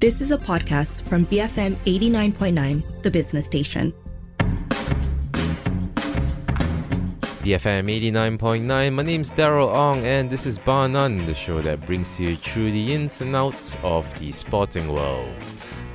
[0.00, 3.92] This is a podcast from BFM 89.9, the business station.
[7.44, 12.18] BFM 89.9, my name's Daryl Ong, and this is Bar None, the show that brings
[12.18, 15.36] you through the ins and outs of the sporting world.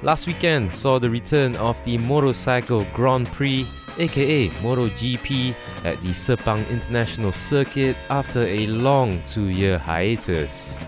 [0.04, 3.67] Last weekend saw the return of the Motorcycle Grand Prix,
[3.97, 10.85] aka MotoGP, at the Sepang International Circuit after a long two year hiatus.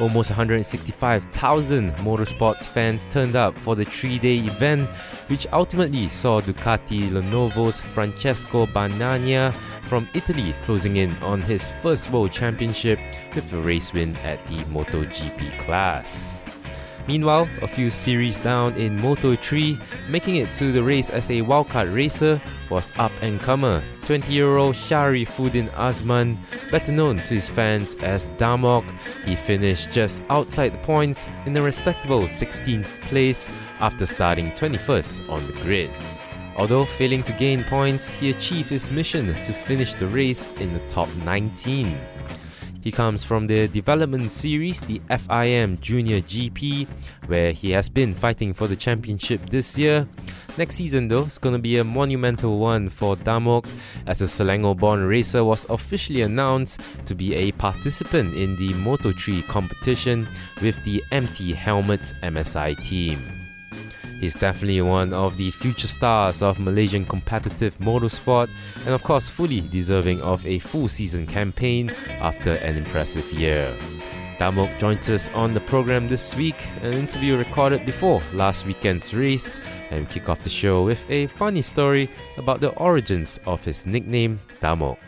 [0.00, 4.88] Almost 165,000 motorsports fans turned up for the three day event,
[5.28, 12.32] which ultimately saw Ducati Lenovo's Francesco Bagnaia from Italy closing in on his first World
[12.32, 12.98] Championship
[13.34, 16.44] with a race win at the MotoGP class.
[17.10, 19.76] Meanwhile, a few series down in Moto 3,
[20.08, 24.58] making it to the race as a wildcard racer was up and comer 20 year
[24.58, 26.36] old Shari Syarifuddin Azman,
[26.70, 28.88] better known to his fans as Damok.
[29.24, 35.44] He finished just outside the points in a respectable 16th place after starting 21st on
[35.48, 35.90] the grid.
[36.56, 40.86] Although failing to gain points, he achieved his mission to finish the race in the
[40.86, 41.98] top 19.
[42.82, 46.86] He comes from the development series, the FIM Junior GP,
[47.26, 50.08] where he has been fighting for the championship this year.
[50.56, 53.66] Next season, though, is going to be a monumental one for Damok,
[54.06, 59.46] as the Selangor born racer was officially announced to be a participant in the Moto3
[59.46, 60.26] competition
[60.62, 63.39] with the MT Helmets MSI team.
[64.20, 68.50] He's definitely one of the future stars of Malaysian competitive motorsport
[68.84, 71.90] and, of course, fully deserving of a full season campaign
[72.20, 73.74] after an impressive year.
[74.38, 79.58] Damok joins us on the program this week, an interview recorded before last weekend's race,
[79.90, 84.38] and kick off the show with a funny story about the origins of his nickname,
[84.60, 84.98] Damok.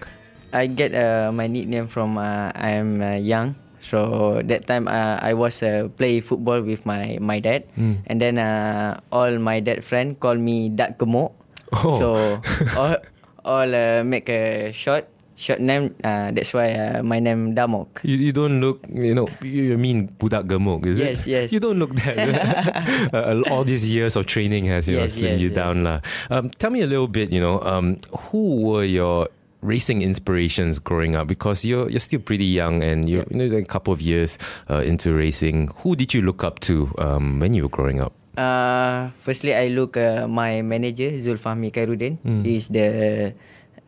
[0.55, 5.19] I get uh, my nickname from uh, I am uh, young so that time uh,
[5.19, 7.99] I was uh, play football with my my dad, mm.
[8.07, 11.35] and then uh, all my dad friend call me Dak Gemuk.
[11.75, 11.99] Oh.
[11.99, 12.09] So
[12.79, 12.97] all
[13.43, 15.95] all uh, make a short short name.
[16.05, 18.07] Uh, that's why uh, my name Damok.
[18.07, 21.11] You, you don't look, you know, you mean Budak Gemuk, is yes, it?
[21.11, 21.53] Yes, yes.
[21.53, 22.15] You don't look that.
[23.13, 25.59] uh, all these years of training has you yes, know, slimmed yes, you yes.
[25.59, 26.01] down, lah.
[26.31, 27.33] Um, tell me a little bit.
[27.33, 27.99] You know, um,
[28.31, 29.27] who were your
[29.63, 31.27] racing inspirations growing up?
[31.27, 34.83] Because you're you're still pretty young and you're you know a couple of years uh,
[34.83, 35.71] into racing.
[35.83, 38.13] Who did you look up to um, when you were growing up?
[38.37, 42.19] Uh, firstly, I look uh, my manager Zulfahmi Khairuddin.
[42.25, 42.45] Mm.
[42.45, 43.33] He's the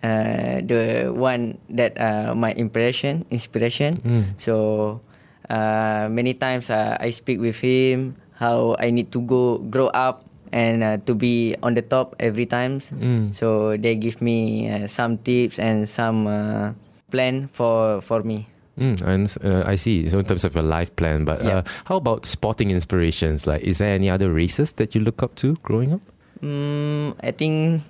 [0.05, 3.99] uh, the one that uh, my impression inspiration.
[4.05, 4.25] Mm.
[4.37, 5.01] So
[5.49, 10.29] uh, many times uh, I speak with him how I need to go grow up
[10.55, 12.93] and uh, to be on the top every times.
[12.95, 13.35] Mm.
[13.35, 16.73] So they give me uh, some tips and some uh,
[17.11, 18.47] plan for for me.
[18.79, 20.09] Mm, and uh, I see.
[20.11, 21.59] So in terms of your life plan, but Yeah.
[21.59, 23.47] uh, how about sporting inspirations?
[23.47, 26.01] Like, is there any other races that you look up to growing up?
[26.43, 27.83] Mm, I think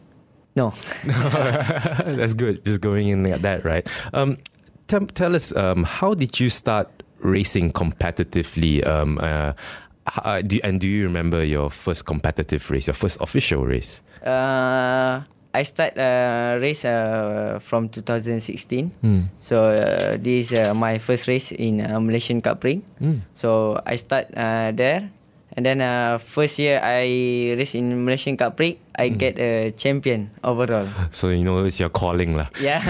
[0.56, 0.72] no.
[1.04, 2.64] That's good.
[2.64, 3.88] Just going in like that, right?
[4.12, 4.36] Um,
[4.88, 6.88] tell, tell us, um, how did you start
[7.20, 8.86] racing competitively?
[8.86, 9.52] Um, uh,
[10.06, 14.02] how, do, and do you remember your first competitive race, your first official race?
[14.24, 15.22] Uh,
[15.54, 18.90] I start uh, race uh, from 2016.
[19.02, 19.30] Mm.
[19.38, 22.82] So uh, this is uh, my first race in uh, Malaysian Cub Prix.
[23.00, 23.22] Mm.
[23.34, 25.08] So I start uh, there,
[25.54, 28.82] and then uh, first year I race in Malaysian Cub Prix.
[28.98, 29.16] I Hmm.
[29.18, 30.86] get a champion overall.
[31.10, 32.46] So you know it's your calling, lah.
[32.60, 32.80] Yeah.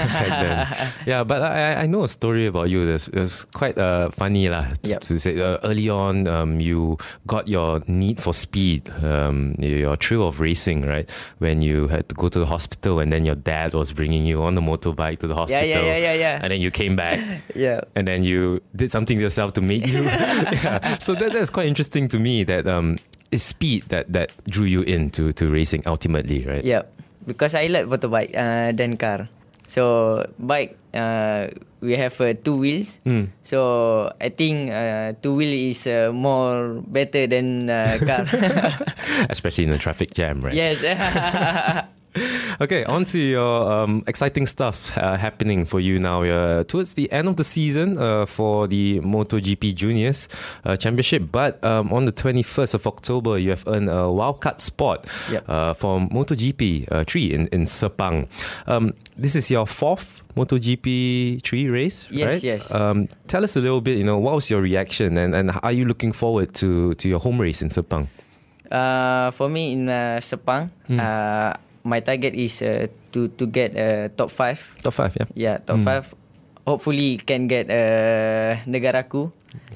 [1.06, 4.68] Yeah, but I, I know a story about you that's, that's quite uh, funny lah.
[4.82, 5.00] To, Yep.
[5.00, 10.28] to say uh, early on, um, you got your need for speed, um, your thrill
[10.28, 11.08] of racing, right?
[11.38, 14.42] When you had to go to the hospital, and then your dad was bringing you
[14.42, 15.68] on the motorbike to the yeah, hospital.
[15.68, 16.40] yeah, yeah, yeah, yeah.
[16.42, 17.18] And then you came back.
[17.54, 17.80] yeah.
[17.96, 20.02] and then you did something to yourself to make you.
[20.04, 20.98] yeah.
[21.00, 22.96] So that, that's quite interesting to me that um,
[23.34, 26.62] it's speed that, that drew you into to racing ultimately, right?
[26.62, 26.82] Yeah,
[27.26, 29.28] because I like motorbike uh, than car.
[29.66, 31.48] So bike, uh,
[31.80, 33.00] we have uh, two wheels.
[33.04, 33.34] Mm.
[33.42, 38.22] So I think uh, two wheel is uh, more better than uh, car.
[39.30, 40.54] Especially in a traffic jam, right?
[40.54, 40.84] yes.
[42.60, 46.22] Okay, on to your um, exciting stuff uh, happening for you now.
[46.22, 50.28] Uh, towards the end of the season uh, for the MotoGP Juniors
[50.64, 55.06] uh, Championship, but um, on the 21st of October, you have earned a wildcard spot
[55.30, 55.48] Yep.
[55.48, 58.28] uh, for MotoGP uh, 3 in, in Sepang.
[58.68, 62.42] Um, this is your fourth MotoGP 3 race, Yes, right?
[62.44, 62.72] yes.
[62.74, 65.72] Um, tell us a little bit, you know, what was your reaction and, and are
[65.72, 68.06] you looking forward to, to your home race in Sepang?
[68.70, 70.98] uh, for me in uh, Sepang, Hmm.
[71.00, 71.52] uh,
[71.84, 74.58] my target is uh, to to get uh, top five.
[74.82, 75.28] Top five, yeah.
[75.36, 75.84] Yeah, top Mm.
[75.84, 76.04] five.
[76.64, 79.28] Hopefully can get uh, negaraku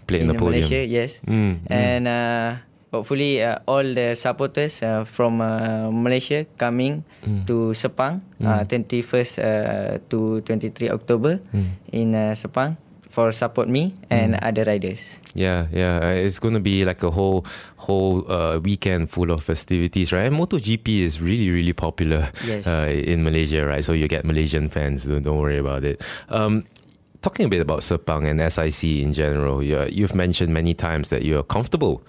[0.08, 0.64] Play in, the podium.
[0.64, 0.80] Malaysia.
[0.82, 1.20] Yes.
[1.28, 1.68] Mm, mm.
[1.68, 2.48] And uh,
[2.90, 7.04] hopefully uh, all the supporters uh, from uh, Malaysia coming
[7.44, 11.44] to Sepang, uh, 21st uh, to 23 October
[11.92, 12.80] in uh, Sepang
[13.18, 15.18] for support me and other riders.
[15.34, 15.98] Yeah, yeah.
[15.98, 17.42] uh, It's going to be like a whole
[17.74, 20.30] whole uh, weekend full of festivities, right?
[20.30, 22.70] And MotoGP is really, really popular Yes.
[22.70, 23.82] uh, in Malaysia, right?
[23.82, 25.02] So you get Malaysian fans.
[25.02, 25.98] Don't, don't worry about it.
[26.30, 26.62] Um,
[27.26, 31.26] talking a bit about Sepang and SIC in general, you you've mentioned many times that
[31.26, 32.06] you're comfortable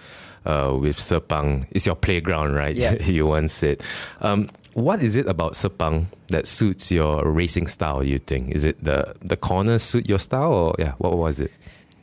[0.50, 1.70] uh, with Sepang.
[1.70, 2.74] It's your playground, right?
[2.76, 2.98] Yeah.
[3.06, 3.86] you once said.
[4.26, 8.02] Um, what is it about Sepang that suits your racing style?
[8.02, 11.52] You think is it the the corners suit your style, or yeah, what was it?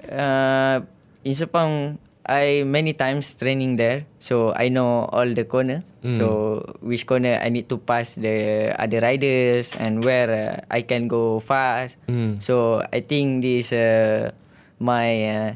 [0.07, 0.87] Uh,
[1.27, 5.83] in Sepang, I many times training there, so I know all the corner.
[6.07, 11.11] So which corner I need to pass the other riders and where uh, I can
[11.11, 11.99] go fast.
[12.39, 14.31] So I think this uh,
[14.79, 15.49] my uh,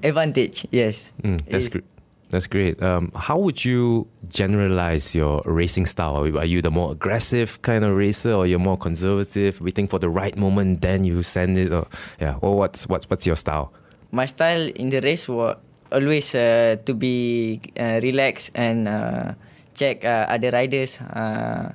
[0.00, 0.64] advantage.
[0.72, 1.84] Yes, Mm, that's great.
[2.30, 2.80] That's great.
[2.82, 6.16] Um, how would you generalize your racing style?
[6.18, 10.08] Are you- the more aggressive kind of racer, or you're more conservative, waiting for the
[10.08, 11.72] right moment, then you send it?
[11.72, 11.86] Or
[12.20, 13.72] yeah, or what's what's what's your style?
[14.12, 15.54] my style in the race was
[15.92, 19.34] always uh, to be uh, relaxed and uh,
[19.74, 21.70] check uh, other riders uh,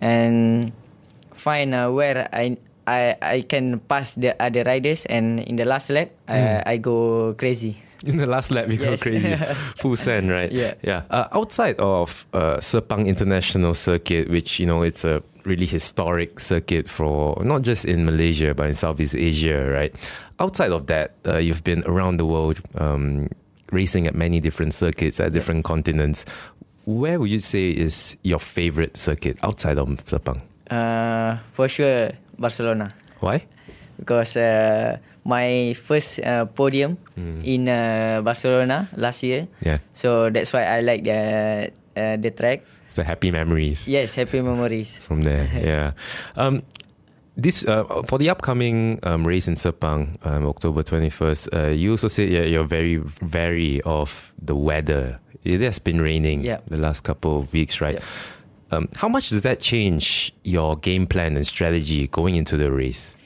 [0.00, 0.70] and
[1.34, 2.56] find uh, where I,
[2.86, 7.34] I I can pass the other riders and in the last lap uh, I go
[7.38, 7.74] crazy.
[8.04, 9.02] In the last lap, you Yes.
[9.02, 9.34] go crazy,
[9.80, 10.52] full send, right?
[10.52, 10.74] Yeah.
[10.82, 11.02] yeah.
[11.10, 16.88] Uh, outside of uh, Sepang International Circuit, which you know it's a really historic circuit
[16.88, 19.94] for not just in Malaysia but in Southeast Asia, right?
[20.40, 23.28] Outside of that, uh, you've been around the world, um,
[23.72, 26.24] racing at many different circuits at different continents.
[26.86, 30.40] Where would you say is your favorite circuit outside of Sepang?
[30.70, 32.88] Uh, for sure Barcelona.
[33.20, 33.44] Why?
[33.98, 36.98] Because uh, my first uh, podium
[37.42, 39.46] in uh, Barcelona last year.
[39.64, 42.62] Yeah, So that's why I like the uh, the track.
[42.86, 43.86] it's the happy memories.
[43.88, 44.98] Yes, happy memories.
[45.06, 45.48] from there.
[45.64, 45.92] yeah.
[46.36, 46.62] Um,
[47.36, 51.48] this uh, for the upcoming um, race in Sepang, um, October twenty first.
[51.52, 53.02] Uh, you also said yeah, you're very
[53.32, 55.18] wary of the weather.
[55.44, 56.60] It has been raining Yeah.
[56.68, 57.94] the last couple of weeks, right?
[57.94, 58.04] Yeah.
[58.78, 63.16] Um, how much does that change your game plan and strategy going into the race?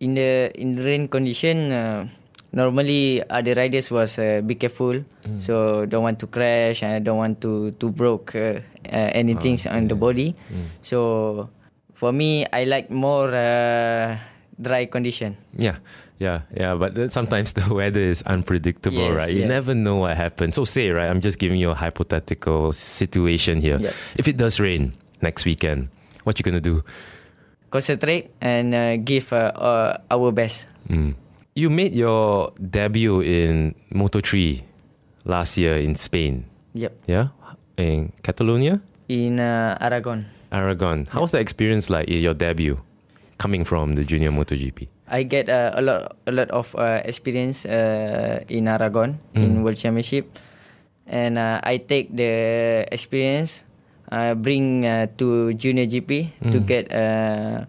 [0.00, 2.08] In the in the rain condition, uh,
[2.52, 5.04] normally other riders was uh, be careful.
[5.38, 9.88] So don't want to crash and don't want to to broke uh, uh, anything on
[9.88, 10.32] the body.
[10.80, 11.50] So
[11.92, 14.16] for me, I like more uh,
[14.56, 15.36] dry condition.
[15.52, 15.76] Yeah,
[16.16, 16.72] yeah, yeah.
[16.80, 19.32] But sometimes the weather is unpredictable, Yes, right?
[19.36, 19.52] You yes.
[19.52, 20.56] never know what happens.
[20.56, 21.12] So say, right?
[21.12, 23.76] I'm just giving you a hypothetical situation here.
[23.78, 23.94] Yep.
[24.16, 25.92] If it does rain next weekend,
[26.24, 26.80] what you gonna do?
[27.70, 30.66] Concentrate and uh, give uh, uh, our best.
[30.88, 31.14] Mm.
[31.54, 34.62] You made your debut in Moto3
[35.24, 36.44] last year in Spain,
[36.74, 36.92] Yep.
[37.06, 37.28] yeah?
[37.76, 40.26] In Catalonia, In uh, Aragon.
[40.52, 41.06] Aragon.
[41.10, 42.78] How was the experience like in your debut
[43.38, 44.88] coming from the junior MotoGP?
[45.10, 49.74] I get uh, a lot a lot of uh, experience uh, in Aragon in World
[49.78, 50.30] Championship,
[51.06, 53.62] and uh, I take the experience,
[54.10, 57.64] uh, bring uh, to junior GP to get uh,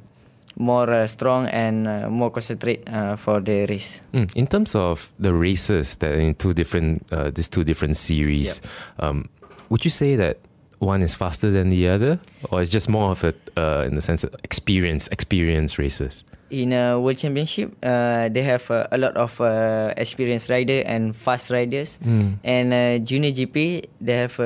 [0.61, 4.01] more uh, strong and uh, more concentrate uh, for the race.
[4.13, 4.35] Mm.
[4.35, 8.61] In terms of the races that in two different, uh, these two different series,
[8.99, 9.29] um,
[9.69, 10.37] would you say that
[10.79, 12.19] one is faster than the other,
[12.49, 16.23] or it's just more of a, uh, in the sense of experience, experience races?
[16.49, 21.15] In a World Championship, uh, they have uh, a lot of uh, experienced rider and
[21.15, 21.97] fast riders.
[22.43, 24.37] And uh, Junior GP, they have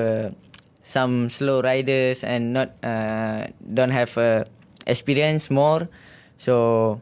[0.86, 4.46] some slow riders and not uh, don't have uh,
[4.86, 5.90] experience more.
[6.38, 7.00] So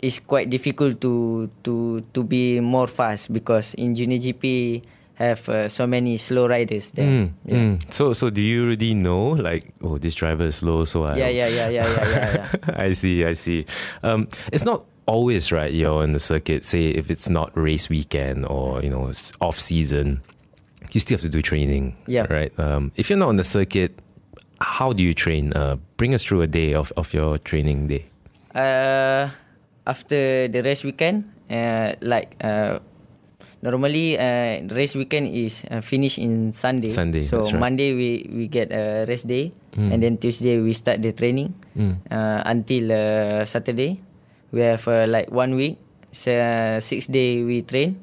[0.00, 4.80] it's quite difficult to to to be more fast because in Junior GP
[5.20, 7.08] have uh, so many slow riders there.
[7.08, 7.56] Mm, Yeah.
[7.56, 7.92] mm.
[7.92, 11.16] So, so do you already know, like, oh, this driver is slow, so I.
[11.16, 12.74] Yeah, yeah, yeah, yeah, yeah, yeah, yeah.
[12.84, 13.64] I see, I see.
[14.02, 15.72] Um, it's not always right.
[15.72, 16.64] You're in the circuit.
[16.68, 19.08] Say if it's not race weekend or you know
[19.40, 20.20] off season,
[20.96, 21.92] you still have to do training.
[22.08, 22.24] Yeah.
[22.32, 22.48] Right.
[22.56, 24.00] Um, if you're not on the circuit,
[24.64, 25.52] how do you train?
[25.52, 28.08] Uh, bring us through a day of, of your training day.
[28.56, 29.28] Uh,
[29.84, 32.80] after the race weekend, uh, like uh,
[33.60, 36.96] normally uh, race weekend is uh, finished in Sunday.
[36.96, 37.60] Sunday, So right.
[37.60, 41.52] Monday we we get a rest day, and then Tuesday we start the training
[42.08, 44.00] uh, until uh, Saturday.
[44.48, 45.76] We have uh, like one week,
[46.16, 48.00] so, uh, six day we train,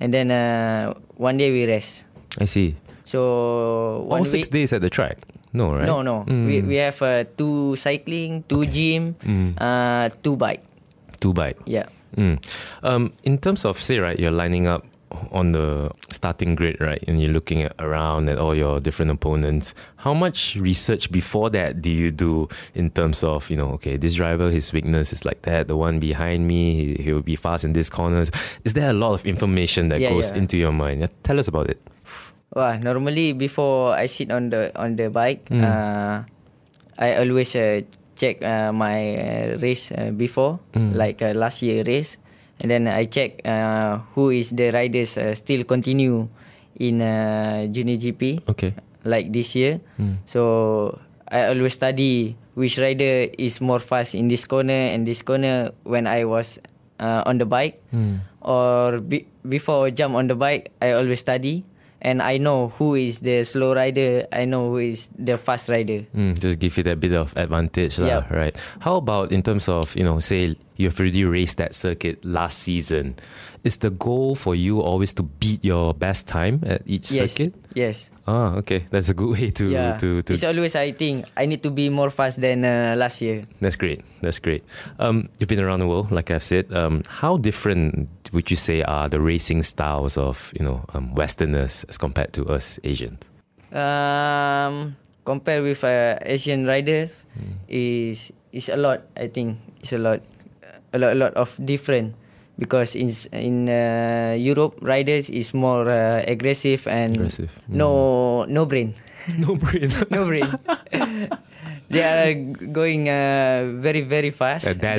[0.00, 2.08] and then uh, one day we rest.
[2.38, 2.76] I see.
[3.04, 5.18] So one six week, days at the track.
[5.52, 5.84] No, right?
[5.84, 6.24] No, no.
[6.26, 9.16] We we have uh, two cycling, two gym,
[9.58, 10.64] uh, two bike.
[11.20, 11.58] Two bike.
[11.66, 11.86] Yeah.
[12.16, 12.40] Mm.
[12.82, 14.84] Um, in terms of say right, you're lining up
[15.30, 19.74] on the starting grid, right, and you're looking at, around at all your different opponents,
[19.96, 24.14] how much research before that do you do in terms of, you know, okay, this
[24.14, 27.72] driver, his weakness is like that, the one behind me, he, will be fast in
[27.72, 28.30] this corners.
[28.64, 30.38] Is there a lot of information that Yeah, goes yeah.
[30.38, 31.08] into your mind?
[31.22, 31.80] Tell us about it.
[32.54, 35.64] Well, normally before I sit on the on the bike, Mm.
[35.64, 36.22] uh,
[36.98, 37.80] I always uh,
[38.14, 40.92] check uh, my uh, race uh, before, Mm.
[40.94, 42.18] like uh, last year race,
[42.62, 46.28] and then I check uh, who is the riders uh, still continue
[46.78, 48.74] in uh, junior GP Okay.
[49.04, 49.80] like this year.
[50.00, 50.22] Mm.
[50.24, 55.72] So I always study which rider is more fast in this corner and this corner
[55.84, 56.58] when I was
[57.00, 58.20] uh, on the bike Mm.
[58.40, 61.64] or be- before I jump on the bike, I always study
[62.02, 64.26] and I know who is the slow rider.
[64.32, 66.02] I know who is the fast rider.
[66.14, 68.30] Mm, just give you that bit of advantage, lah, Yup.
[68.30, 68.54] right?
[68.82, 73.16] How about in terms of, you know, say you've already raced that circuit last season?
[73.64, 77.32] Is the goal for you always to beat your best time at each Yes.
[77.32, 77.54] circuit?
[77.74, 78.10] Yes.
[78.26, 78.86] Ah, okay.
[78.90, 79.96] That's a good way to yeah.
[80.02, 83.22] to to It's always I think I need to be more fast than uh, last
[83.22, 83.44] year.
[83.60, 84.02] That's great.
[84.20, 84.64] That's great.
[84.98, 86.72] Um, you've been around the world, like I've said.
[86.74, 91.84] Um, how different would you say are the racing styles of you know um, Westerners
[91.88, 93.22] as compared to us Asians?
[93.70, 97.26] Um, compared with uh, Asian riders,
[97.68, 99.02] is is a lot.
[99.16, 100.20] I think it's a lot,
[100.92, 102.14] a lot, a lot of different.
[102.58, 107.50] Because in in uh, Europe, riders is more uh, aggressive and Aggressive.
[107.68, 108.94] no no brain,
[109.40, 109.88] no brain.
[110.12, 110.46] no brain.
[111.92, 112.32] They are
[112.72, 114.66] going uh, very very fast.
[114.66, 114.98] Uh, Then-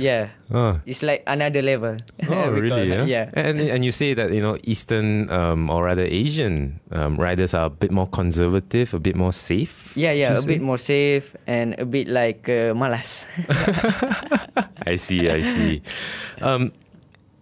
[0.00, 0.80] Yeah, oh.
[0.88, 1.96] it's like another level.
[2.28, 2.88] Oh, really?
[2.88, 3.04] Yeah.
[3.04, 3.30] Yeah.
[3.36, 7.66] And and you say that you know Eastern um, or rather Asian um, riders are
[7.68, 9.92] a bit more conservative, a bit more safe.
[9.94, 13.28] Yeah, yeah, a bit more safe and a bit like uh, malas.
[14.88, 15.28] I see.
[15.28, 15.82] I see.
[16.40, 16.72] Um,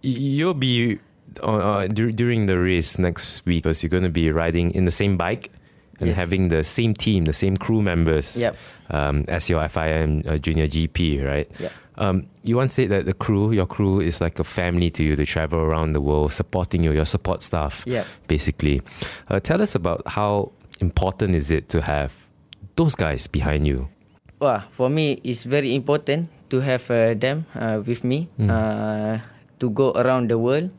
[0.01, 0.99] you'll be
[1.41, 4.91] uh, uh, during the race next week because you're going to be riding in the
[4.91, 5.49] same bike
[6.01, 6.17] and Yes.
[6.17, 8.55] having the same team, the same crew members Yep.
[8.89, 11.47] um, as your FIM uh, Junior GP, right?
[11.59, 11.71] Yep.
[11.97, 15.15] Um, you once said that the crew, your crew, is like a family to you.
[15.15, 18.05] They travel around the world supporting you, your support staff, Yep.
[18.27, 18.81] basically.
[19.29, 22.11] Uh, tell us about how important is it to have
[22.75, 23.87] those guys behind you?
[24.39, 28.49] Well, for me, it's very important to have uh, them uh, with me Mm.
[28.49, 29.19] uh,
[29.59, 30.71] to go around the world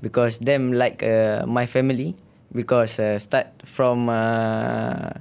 [0.00, 2.14] because them like uh, my family.
[2.52, 5.20] Because uh, start from uh,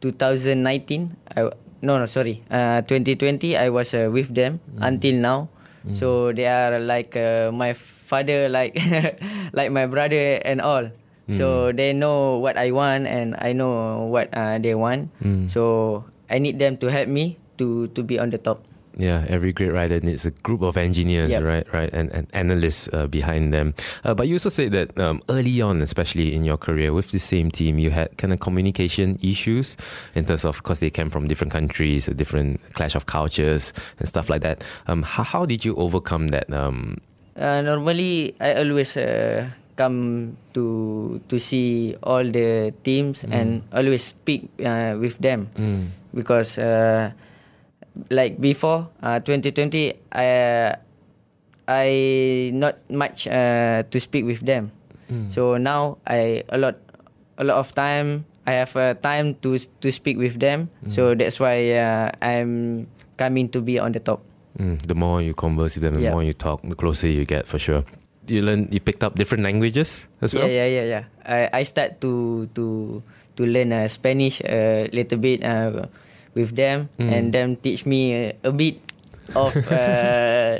[0.00, 1.50] 2019, I,
[1.82, 5.48] no no sorry, uh, 2020 I was uh, with them until now.
[5.92, 8.72] So they are like uh, my father, like
[9.52, 10.88] like my brother and all.
[11.32, 15.08] So they know what I want and I know what uh, they want.
[15.24, 15.48] Mm.
[15.48, 18.60] So I need them to help me to to be on the top.
[18.96, 21.42] Yeah, every great rider needs a group of engineers, Yep.
[21.42, 21.66] right?
[21.72, 23.74] Right, and, and analysts uh, behind them.
[24.04, 27.18] Uh, but you also said that um, early on, especially in your career with the
[27.18, 29.76] same team, you had kind of communication issues
[30.14, 34.06] in terms of, because they came from different countries, a different clash of cultures and
[34.08, 34.62] stuff like that.
[34.86, 36.46] Um, how, how did you overcome that?
[36.52, 36.98] Um,
[37.34, 44.46] Uh, normally, I always uh, come to to see all the teams and always speak
[44.62, 45.50] uh, with them
[46.14, 47.10] because uh,
[48.10, 50.74] like before uh, 2020, I
[51.68, 54.70] I not much uh, to speak with them.
[55.28, 56.74] So now I a lot
[57.38, 58.26] a lot of time.
[58.50, 60.68] I have uh, time to to speak with them.
[60.90, 62.84] So that's why uh, I'm
[63.16, 64.26] coming to be on the top.
[64.58, 66.14] mm, the more you converse with them, the Yeah.
[66.14, 67.86] more you talk, the closer you get for sure.
[68.26, 70.46] You learn, you picked up different languages as well?
[70.50, 71.04] Yeah, yeah, yeah, yeah.
[71.22, 72.98] I I start to to
[73.38, 75.86] to learn uh, Spanish a little bit uh,
[76.34, 77.10] with them, Mm.
[77.12, 78.78] and them teach me uh, a bit
[79.34, 80.58] of uh,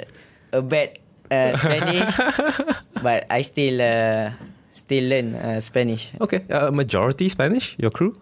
[0.52, 0.99] a bad
[1.31, 2.11] uh, Spanish,
[3.02, 4.31] but I still uh,
[4.73, 6.12] still learn uh, Spanish.
[6.21, 8.14] Okay, uh, majority Spanish, your crew?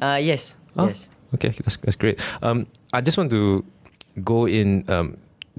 [0.00, 1.10] Uh, yes, Oh, yes.
[1.34, 2.20] Okay, that's that's great.
[2.42, 3.64] Um, I just want to
[4.24, 5.16] go in um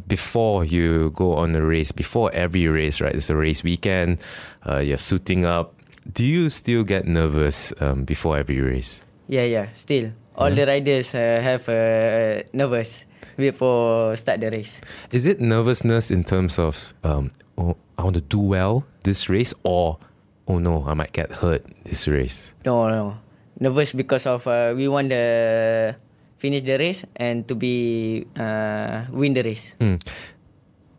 [0.08, 3.14] before you go on a race, before every race, right?
[3.14, 4.18] It's a race weekend.
[4.66, 5.74] Uh, you're suiting up.
[6.12, 9.04] Do you still get nervous um, before every race?
[9.34, 9.68] Yeah, yeah.
[9.74, 14.78] Still, all the riders uh, have uh, nervous before start the race.
[15.10, 19.50] Is it nervousness in terms of um, oh, I want to do well this race,
[19.66, 19.98] or
[20.46, 22.54] oh no, I might get hurt this race?
[22.62, 23.18] No, no.
[23.58, 25.96] Nervous because of uh, we want the
[26.38, 29.74] finish the race and to be uh, win the race.
[29.82, 29.98] Hmm.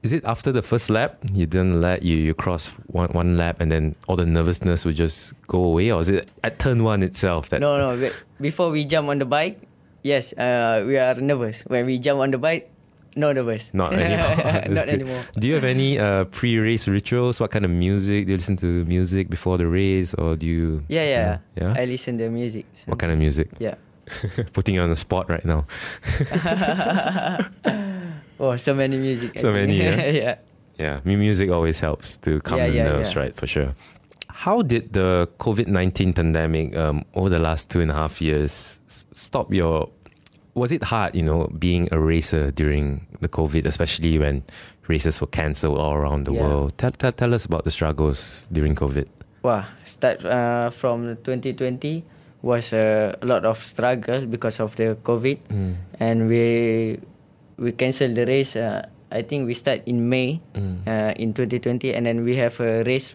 [0.05, 3.57] Is it after the first lap you didn't let you you cross one one lap
[3.61, 7.03] and then all the nervousness would just go away, or is it at turn one
[7.03, 8.11] itself that No, no.
[8.41, 9.57] Before we jump on the bike,
[10.05, 11.65] yes, uh, we are nervous.
[11.73, 12.69] When we jump on the bike,
[13.17, 13.71] No nervous.
[13.73, 14.35] Not anymore.
[14.75, 14.89] Not good.
[14.91, 15.23] anymore.
[15.39, 17.39] Do you have any uh, pre-race rituals?
[17.41, 18.85] What kind of music do you listen to?
[18.91, 20.83] Music before the race, or do you?
[20.91, 21.39] Yeah, yeah.
[21.55, 21.79] yeah.
[21.79, 22.67] I listen to music.
[22.75, 23.49] so- what kind of music?
[23.63, 23.77] Yeah.
[24.53, 25.65] Putting you on the spot right now.
[28.41, 29.39] oh, so many music.
[29.41, 30.07] So many, yeah?
[30.23, 30.35] yeah.
[30.79, 33.35] Yeah, mu- music always helps to calm Yeah, the yeah, nerves, right?
[33.37, 33.75] For sure.
[34.29, 38.79] How did the COVID nineteen pandemic um, over the last two and a half years
[38.87, 39.89] stop your?
[40.55, 44.43] Was it hard, you know, being a racer during the COVID, especially when
[44.87, 46.77] races were cancelled all around the world?
[46.79, 49.07] Tell, tell tell us about the struggles during COVID.
[49.43, 52.05] Wow, start uh, from 2020
[52.43, 55.75] was uh, a lot of struggle because of the COVID, Mm.
[56.01, 56.99] and we
[57.57, 58.57] we cancel the race.
[58.57, 60.83] Uh, I think we start in May Mm.
[60.87, 63.15] uh, in 2020, and then we have a race.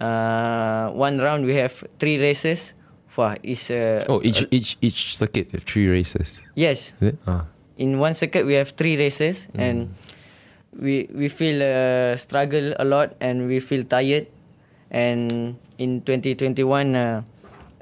[0.00, 2.74] Uh, one round we have three races.
[3.16, 6.36] Wow, is uh, Oh, each each each circuit have three races.
[6.52, 6.92] yes.
[7.24, 7.48] Ah.
[7.80, 9.60] in one circuit we have three races Mm.
[9.60, 9.76] and
[10.76, 14.28] we we feel uh, struggle a lot and we feel tired
[14.92, 17.20] and in 2021 uh,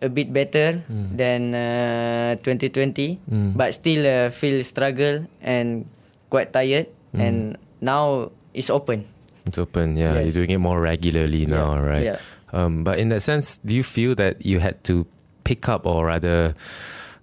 [0.03, 1.17] a bit better Mm.
[1.17, 3.57] than uh, 2020 Mm.
[3.57, 5.87] but still uh, feel struggle and
[6.31, 7.21] quite tired Mm.
[7.21, 7.37] and
[7.81, 9.05] now it's open
[9.47, 10.15] It's open, yeah.
[10.15, 10.33] Yes.
[10.35, 12.05] You're doing it more regularly Yeah, now, right?
[12.05, 12.19] yeah.
[12.57, 15.05] Um, but in that sense, do you feel that you had to
[15.45, 16.55] pick up or rather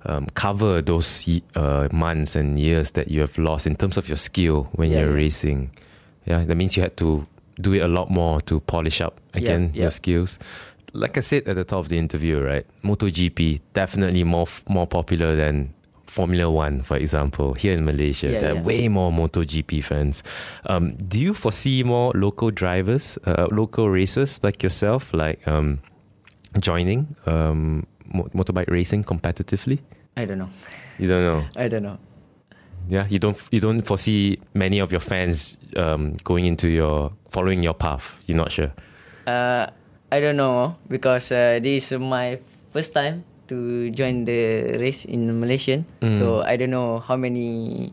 [0.06, 1.26] um, cover those
[1.56, 5.00] uh, months and years that you have lost in terms of your skill when Yeah,
[5.10, 5.72] you're racing?
[6.30, 7.26] Yeah, that means you had to
[7.60, 9.82] do it a lot more to polish up again yeah.
[9.84, 10.38] your skills.
[10.94, 12.66] Like I said at the top of the interview, right?
[12.84, 15.74] MotoGP definitely more more popular than
[16.06, 18.28] Formula One, for example, here in Malaysia.
[18.32, 20.24] Yeah, there are way more MotoGP fans.
[20.66, 25.80] Um, do you foresee more local drivers, uh, local racers like yourself, like um,
[26.60, 27.86] joining um,
[28.36, 29.80] motorbike racing competitively?
[30.18, 30.50] i don't know
[31.00, 31.46] You don't know.
[31.56, 31.98] i don't know
[32.90, 33.38] Yeah, you don't.
[33.52, 38.18] You don't foresee many of your fans um, going into your following your path.
[38.28, 38.74] You're not sure.
[39.28, 39.68] Uh,
[40.12, 42.40] I don't know because uh, this is my
[42.74, 45.86] first time to join the race in Malaysian.
[46.02, 46.18] Mm.
[46.18, 47.92] So I don't know how many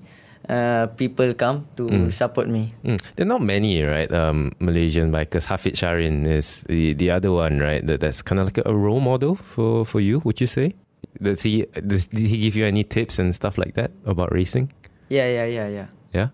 [0.49, 2.13] uh, people come to Mm.
[2.13, 2.75] support me.
[2.85, 2.99] Mm.
[3.17, 4.11] There are not many, right?
[4.11, 5.47] Um, Malaysian bikers.
[5.47, 7.85] Hafizh Syahrin is the, the other one, right?
[7.87, 10.21] That, that's kind of like a role model for, for you.
[10.25, 10.75] Would you say?
[11.23, 14.73] Does he does, did he give you any tips and stuff like that about racing?
[15.09, 15.87] Yeah, yeah, yeah, yeah.
[16.15, 16.29] Yeah.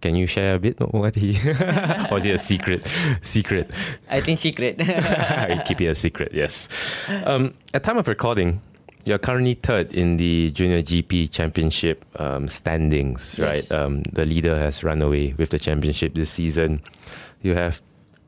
[0.00, 1.30] Can you share a bit what he,
[2.10, 2.86] or is it a secret?
[3.22, 3.72] Secret.
[4.08, 4.78] I think secret.
[5.66, 6.32] Keep it a secret.
[6.32, 6.68] Yes.
[7.24, 8.60] Um, at time of recording,
[9.04, 13.70] you're currently third in the Junior GP Championship um, standings, Yes.
[13.70, 13.78] right?
[13.78, 16.80] Um, the leader has run away with the championship this season.
[17.42, 17.80] You have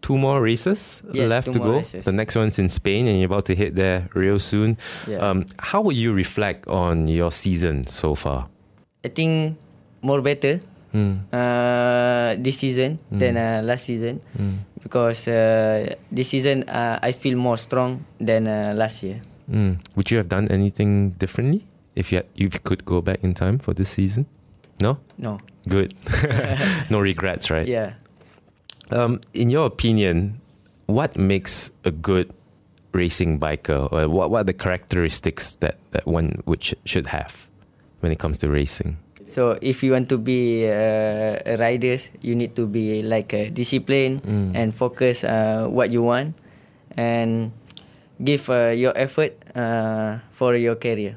[0.03, 1.73] two more races Yes, left to go.
[1.73, 2.05] races.
[2.05, 4.77] The next one's in Spain, and you're about to hit there real soon.
[5.07, 5.19] Yeah.
[5.19, 8.49] Um, how would you reflect on your season so far?
[9.05, 9.57] I think
[10.03, 10.61] more better
[10.95, 11.25] Mm.
[11.33, 14.59] uh, this season than uh, last season Mm.
[14.83, 19.23] because uh, this season uh, I feel more strong than uh, last year.
[19.51, 19.79] Mm.
[19.97, 21.65] Would you have done anything differently
[21.97, 24.27] if you had, if you could go back in time for this season?
[24.81, 24.99] No.
[25.17, 25.39] No.
[25.69, 25.95] Good.
[26.91, 27.67] no regrets, right?
[27.67, 27.95] Yeah.
[28.91, 30.41] Um, in your opinion,
[30.87, 32.33] what makes a good
[32.93, 37.49] racing biker, or what what are the characteristics that, that one would sh- should have
[38.01, 38.99] when it comes to racing?
[39.33, 43.49] So if you want to be uh, a riders, you need to be like a
[43.49, 44.53] discipline Mm.
[44.55, 46.37] and focus uh, what you want
[46.97, 47.51] and
[48.23, 51.17] give uh, your effort uh, for your career.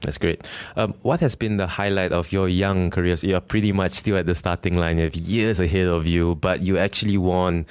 [0.00, 0.40] That's great.
[0.76, 3.16] Um, what has been the highlight of your young career?
[3.16, 4.96] So you're pretty much still at the starting line.
[4.96, 7.66] You have years ahead of you, but you actually won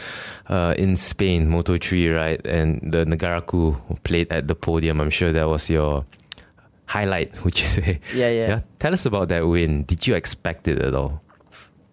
[0.47, 2.45] uh, in Spain, Moto3, right?
[2.45, 5.01] And the Negaraku played at the podium.
[5.01, 6.05] I'm sure that was your
[6.89, 8.01] highlight, would you say?
[8.17, 8.47] Yeah, yeah.
[8.57, 8.59] yeah?
[8.81, 9.85] Tell us about that win.
[9.85, 11.21] Did you expect it at all?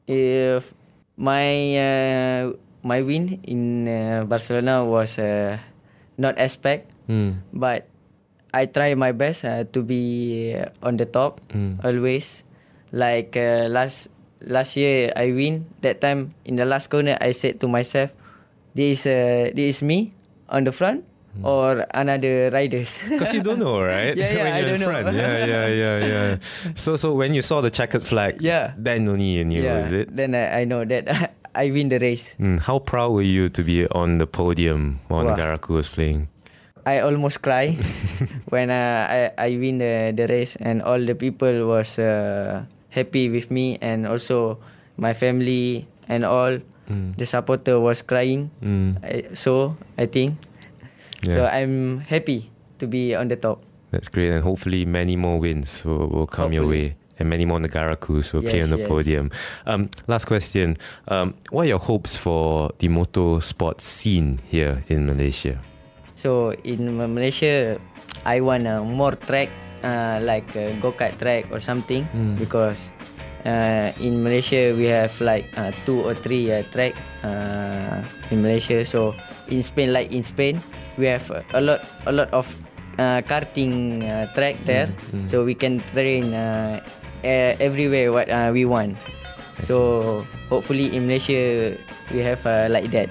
[0.09, 0.73] If
[1.21, 1.45] my
[1.77, 5.61] uh, my win in uh, Barcelona was uh,
[6.17, 7.39] not expect, Mm.
[7.55, 7.87] but
[8.51, 11.79] I try my best uh, to be uh, on the top Mm.
[11.87, 12.43] always.
[12.91, 14.09] Like uh, last
[14.43, 15.67] last year, I win.
[15.83, 18.11] That time in the last corner, I said to myself,
[18.75, 20.15] "This uh, this is me
[20.51, 21.03] on the front."
[21.43, 23.01] Or another riders.
[23.09, 24.17] Because you don't know, right?
[24.17, 24.87] Yeah, yeah, when I you're in don't know.
[25.03, 25.17] front.
[25.17, 26.37] Yeah, yeah, yeah, yeah.
[26.77, 28.73] So, so when you saw the checkered flag, Yeah.
[28.77, 29.83] then only you knew, yeah.
[29.83, 30.15] was it?
[30.15, 32.37] Then I, I know that I win the race.
[32.41, 35.37] Mm, how proud were you to be on the podium while Wow.
[35.37, 36.29] Negaraku was playing?
[36.87, 37.75] I almost cry
[38.55, 42.63] when uh, I I win the the race and all the people was uh,
[42.95, 44.63] happy with me and also
[44.97, 47.19] my family and all Mm.
[47.19, 48.47] the supporter was crying.
[48.63, 49.03] Mm.
[49.03, 50.39] I, so I think
[51.33, 53.63] so I'm happy to be on the top.
[53.91, 57.59] That's great, and hopefully many more wins will, will come your way and many more
[57.59, 58.89] Negarakus will play on the yes.
[58.89, 59.31] podium.
[59.67, 60.77] Um, last question.
[61.09, 65.61] Um, what are your hopes for the motorsport scene here in Malaysia?
[66.15, 67.81] So in Malaysia,
[68.25, 69.49] I want a more track
[69.85, 72.09] uh, like a go kart track or something
[72.39, 72.93] because
[73.47, 78.03] uh, in Malaysia we have like uh, two or three uh, track uh,
[78.35, 78.83] in Malaysia.
[78.85, 79.15] So
[79.47, 80.59] in Spain, like in Spain,
[80.99, 82.51] we have a lot a lot of
[82.99, 84.91] uh, karting uh, track there,
[85.25, 86.83] so we can train uh,
[87.23, 88.99] uh, everywhere what uh, we want.
[89.63, 91.77] So hopefully in Malaysia
[92.13, 93.09] we have uh, like that.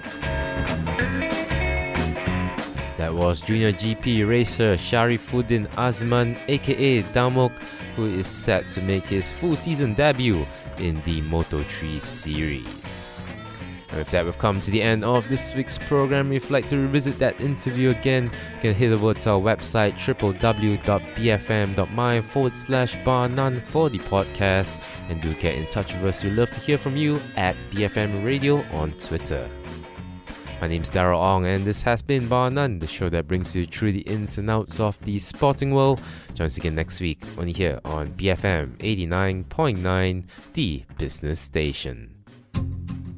[2.97, 7.51] That was junior GP racer Syarifuddin Azman, aka Damok,
[7.95, 10.45] who is set to make his full season debut
[10.79, 13.25] in the Moto3 series.
[13.89, 16.31] And with that, we've come to the end of this week's program.
[16.31, 19.93] If you'd like to revisit that interview again, you can head over to our website
[19.93, 20.41] www.bfm.my
[22.21, 24.81] forward slash bar none for the podcast.
[25.09, 26.23] And do get in touch with us.
[26.23, 29.49] We'd love to hear from you at BFM Radio on Twitter.
[30.61, 33.65] My name's Daryl Ong, and this has been Bar None, the show that brings you
[33.65, 36.01] through the ins and outs of the sporting world.
[36.33, 42.15] Join us again next week, only here on BFM 89.9, the business station.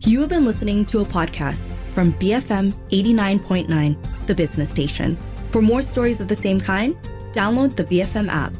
[0.01, 5.15] You have been listening to a podcast from BFM 89.9, the business station.
[5.49, 6.95] For more stories of the same kind,
[7.33, 8.51] download the BFM app.